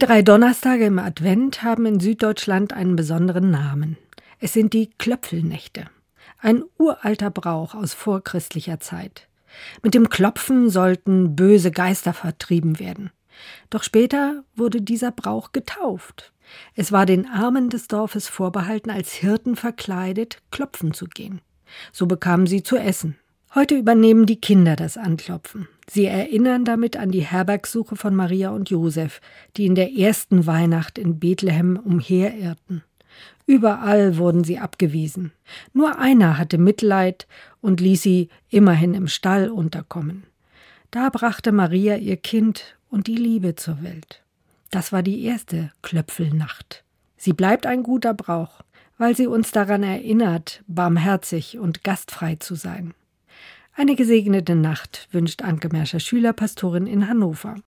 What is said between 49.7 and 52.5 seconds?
erinnert, barmherzig und gastfrei